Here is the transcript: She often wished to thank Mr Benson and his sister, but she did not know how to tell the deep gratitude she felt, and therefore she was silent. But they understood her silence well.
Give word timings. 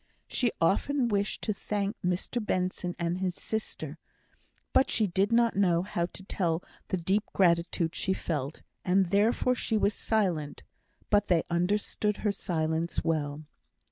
She 0.27 0.51
often 0.59 1.09
wished 1.09 1.43
to 1.43 1.53
thank 1.53 1.95
Mr 2.03 2.43
Benson 2.43 2.95
and 2.97 3.19
his 3.19 3.35
sister, 3.35 3.99
but 4.73 4.89
she 4.89 5.05
did 5.05 5.31
not 5.31 5.55
know 5.55 5.83
how 5.83 6.07
to 6.07 6.23
tell 6.23 6.63
the 6.87 6.97
deep 6.97 7.21
gratitude 7.33 7.93
she 7.93 8.13
felt, 8.13 8.63
and 8.83 9.09
therefore 9.11 9.53
she 9.53 9.77
was 9.77 9.93
silent. 9.93 10.63
But 11.11 11.27
they 11.27 11.43
understood 11.51 12.17
her 12.25 12.31
silence 12.31 13.03
well. 13.03 13.43